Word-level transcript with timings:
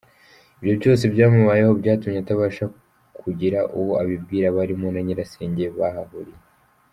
Ibyo 0.59 0.73
byose 0.79 1.03
byamubayeho 1.13 1.71
byatumye 1.81 2.17
atabasha 2.21 2.65
kugira 3.19 3.59
uwo 3.79 3.93
abibwira 4.01 4.47
barimo 4.57 4.87
na 4.93 5.01
nyirasenge 5.05 5.65
bahahuriye. 5.79 6.39